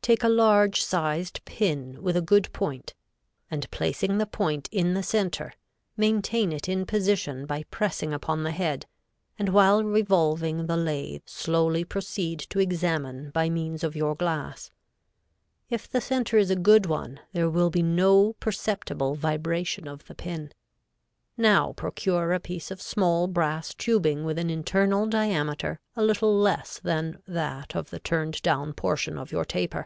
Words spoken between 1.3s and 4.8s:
pin with a good point, and placing the point